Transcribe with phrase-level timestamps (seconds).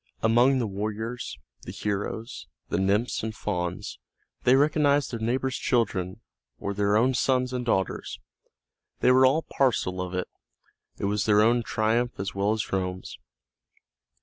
[0.23, 3.99] Among the warriors, the heroes, the nymphs and fauns,
[4.45, 6.21] they recognized their neighbors' children
[6.57, 8.19] or their own sons and daughters;
[9.01, 10.27] they were all parcel of it;
[10.97, 13.19] it was their own triumph as well as Rome's.